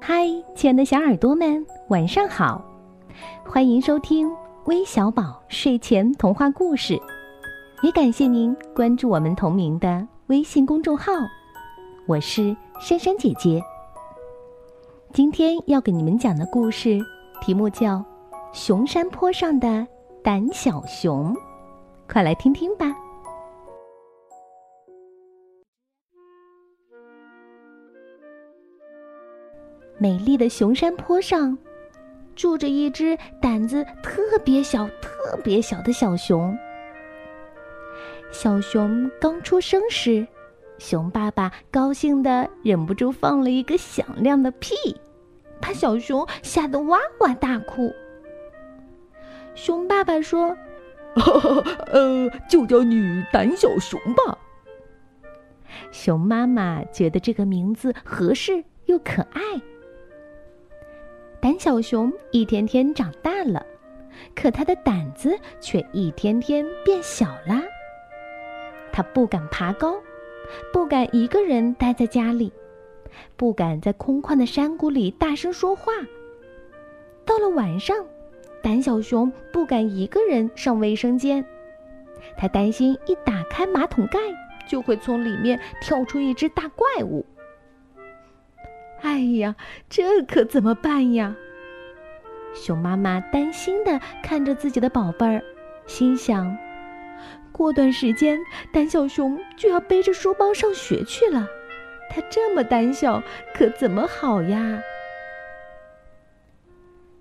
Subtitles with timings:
[0.00, 2.64] 嗨，亲爱的小耳朵们，晚上好！
[3.44, 4.30] 欢迎收听
[4.64, 6.98] 微小宝睡前童话故事，
[7.82, 11.12] 也感谢您关注我们同名的微信公众号。
[12.06, 13.62] 我是珊珊姐姐。
[15.12, 16.98] 今天要给你们讲的故事
[17.40, 17.96] 题目叫
[18.52, 19.86] 《熊山坡上的
[20.22, 21.34] 胆小熊》，
[22.10, 22.94] 快来听听吧。
[30.00, 31.58] 美丽的熊山坡上，
[32.36, 36.56] 住着一只胆子特别小、特别小的小熊。
[38.30, 40.24] 小熊刚出生时，
[40.78, 44.76] 熊爸爸高兴的忍不住放了一个响亮的屁，
[45.60, 47.92] 把小熊吓得哇哇大哭。
[49.56, 50.56] 熊爸爸说
[51.90, 54.38] ：“呃，就叫你胆小熊吧。”
[55.90, 59.40] 熊妈妈觉得这个名字合适又可爱。
[61.40, 63.64] 胆小熊一天天长大了，
[64.34, 67.62] 可他的胆子却一天天变小啦。
[68.90, 69.94] 他不敢爬高，
[70.72, 72.52] 不敢一个人待在家里，
[73.36, 75.92] 不敢在空旷的山谷里大声说话。
[77.24, 77.96] 到了晚上，
[78.60, 81.44] 胆小熊不敢一个人上卫生间，
[82.36, 84.18] 他担心一打开马桶盖，
[84.68, 87.24] 就会从里面跳出一只大怪物。
[89.02, 89.54] 哎呀，
[89.88, 91.34] 这可怎么办呀？
[92.54, 95.42] 熊妈妈担心的看着自己的宝贝儿，
[95.86, 96.56] 心想：
[97.52, 98.38] 过段时间，
[98.72, 101.46] 胆小熊就要背着书包上学去了。
[102.10, 103.22] 它这么胆小，
[103.54, 104.80] 可怎么好呀？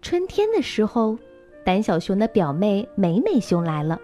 [0.00, 1.18] 春天的时候，
[1.64, 4.00] 胆小熊的表妹美美熊来了。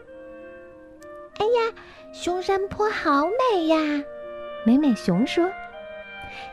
[1.38, 1.72] 哎呀，
[2.12, 4.04] 熊山坡好美呀！
[4.66, 5.48] 美美熊说。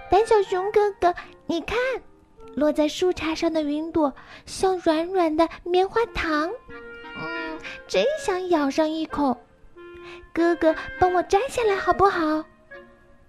[0.09, 1.13] 胆小熊哥哥，
[1.45, 1.77] 你看，
[2.55, 4.13] 落在树杈上的云朵
[4.45, 6.49] 像软软的棉花糖，
[7.17, 9.37] 嗯，真想咬上一口。
[10.33, 12.25] 哥哥，帮我摘下来好不好？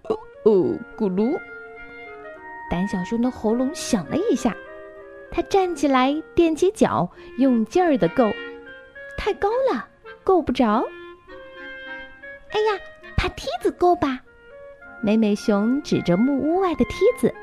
[0.03, 1.39] 哦哦，咕噜！
[2.69, 4.55] 胆小熊的喉咙响了一下，
[5.31, 8.31] 他站起来，踮起脚，用劲儿的够，
[9.17, 9.87] 太高了，
[10.23, 10.85] 够不着。
[12.51, 12.79] 哎呀，
[13.15, 14.21] 爬梯子够吧？
[15.03, 17.33] 美美熊指着木屋外的梯子，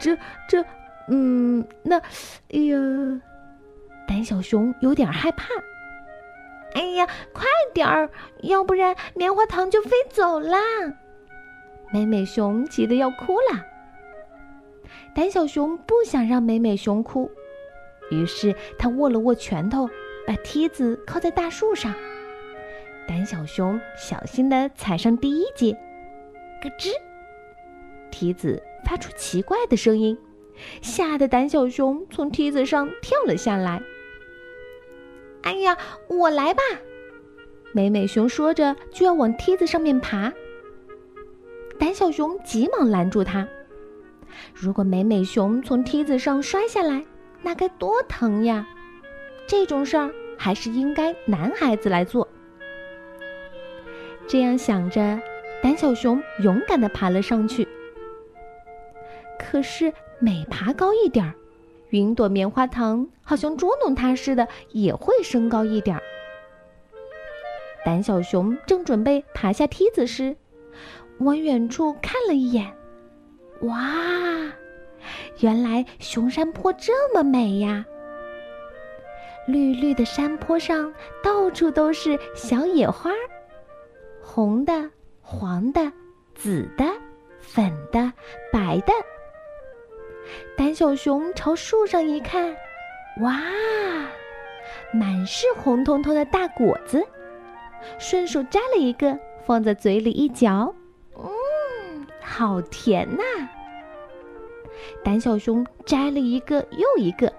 [0.00, 0.16] 这
[0.48, 0.64] 这，
[1.08, 1.98] 嗯，那，
[2.50, 2.78] 哎呀，
[4.08, 5.48] 胆小熊有点害怕。
[6.74, 7.44] 哎呀，快
[7.74, 8.08] 点儿，
[8.44, 10.58] 要不然棉花糖就飞走啦！
[11.92, 13.62] 美美熊急得要哭了。
[15.14, 17.30] 胆小熊不想让美美熊哭，
[18.10, 19.86] 于是他握了握拳头，
[20.26, 21.94] 把梯子靠在大树上。
[23.06, 25.76] 胆小熊小心的踩上第一阶。
[26.62, 26.90] 咯吱，
[28.12, 30.16] 梯子发出奇怪的声音，
[30.80, 33.82] 吓得胆小熊从梯子上跳了下来。
[35.42, 35.76] 哎呀，
[36.08, 36.62] 我来吧！
[37.72, 40.32] 美美熊说着就要往梯子上面爬。
[41.80, 43.48] 胆小熊急忙拦住他。
[44.54, 47.04] 如果美美熊从梯子上摔下来，
[47.42, 48.64] 那该多疼呀！
[49.48, 52.28] 这种事儿还是应该男孩子来做。
[54.28, 55.20] 这样想着。
[55.62, 57.68] 胆小熊勇敢地爬了上去，
[59.38, 61.34] 可是每爬高一点儿，
[61.90, 66.02] 云朵棉花糖好像捉弄它似的，也会升高一点儿。
[67.84, 70.36] 胆小熊正准备爬下梯子时，
[71.18, 72.74] 往远处看了一眼，
[73.60, 73.78] 哇，
[75.38, 77.86] 原来熊山坡这么美呀！
[79.46, 80.92] 绿绿的山坡上
[81.22, 83.10] 到处都是小野花，
[84.20, 84.90] 红的。
[85.22, 85.90] 黄的、
[86.34, 86.84] 紫的、
[87.40, 88.12] 粉的、
[88.52, 88.92] 白的。
[90.56, 92.54] 胆小熊朝树上一看，
[93.20, 93.40] 哇，
[94.92, 97.02] 满是红彤彤的大果子，
[97.98, 100.74] 顺手摘了一个，放在嘴里一嚼，
[101.16, 103.22] 嗯，好甜呐！
[105.04, 107.32] 胆小熊摘了一个又一个，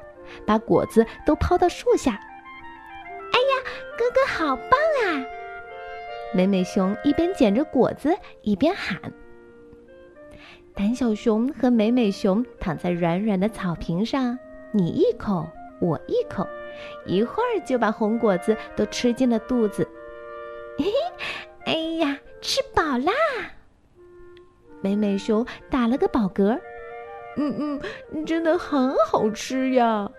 [0.46, 2.12] 把果子都抛到树下。
[2.12, 5.26] 哎呀，哥哥好棒啊！
[6.34, 9.00] 美美熊一边捡着果子，一边喊
[10.74, 14.40] ：“胆小熊和美美熊躺在软软的草坪上，
[14.72, 15.48] 你一口
[15.80, 16.48] 我一口，
[17.06, 19.88] 一会儿就把红果子都吃进了肚子。
[20.80, 20.92] 嘿嘿，
[21.66, 23.14] 哎呀，吃饱啦！
[24.82, 26.60] 美美熊打了个饱嗝，
[27.38, 27.80] 嗯
[28.12, 30.10] 嗯，真的很好吃呀。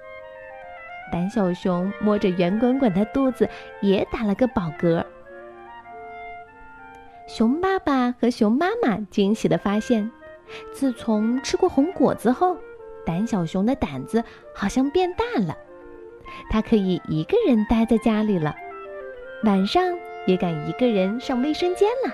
[1.10, 3.48] 胆小熊摸着圆滚滚的肚子，
[3.82, 5.04] 也打了个饱嗝。
[7.26, 10.10] 熊爸爸和熊妈妈惊喜地发现，
[10.72, 12.56] 自从吃过红果子后，
[13.06, 14.22] 胆小熊的胆子
[14.54, 15.56] 好像变大了，
[16.50, 18.54] 它可以一个人待在家里了，
[19.44, 19.82] 晚上
[20.26, 22.12] 也敢一个人上卫生间了。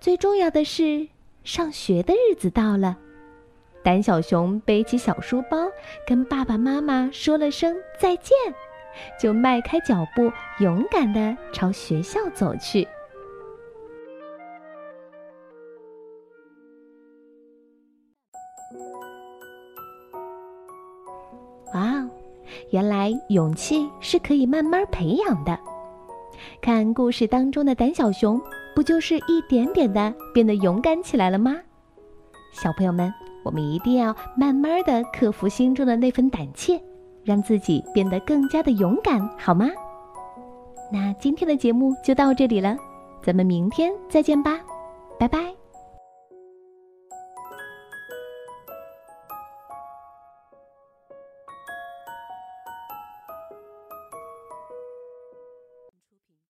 [0.00, 1.08] 最重要的是，
[1.42, 2.96] 上学的日子到了，
[3.82, 5.66] 胆小熊背起小书包，
[6.06, 8.36] 跟爸爸妈妈说了声再见，
[9.20, 10.30] 就迈开脚步，
[10.60, 12.86] 勇敢地朝学校走去。
[22.72, 25.58] 原来勇气是可以慢慢培养的。
[26.60, 28.40] 看故事当中的胆小熊，
[28.74, 31.56] 不就是一点点的变得勇敢起来了吗？
[32.52, 33.12] 小朋友们，
[33.44, 36.80] 我们一定要慢慢的克服心中的那份胆怯，
[37.24, 39.68] 让自己变得更加的勇敢，好吗？
[40.90, 42.76] 那今天的节目就到这里了，
[43.22, 44.58] 咱们明天再见吧，
[45.18, 45.61] 拜拜。